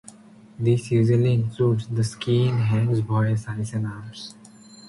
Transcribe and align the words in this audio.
This 0.57 0.89
usually 0.89 1.31
includes: 1.35 1.87
the 1.87 2.03
skin, 2.03 2.57
hands, 2.57 3.01
voice, 3.01 3.45
eyes, 3.47 3.71
and 3.75 3.85
arms. 3.85 4.33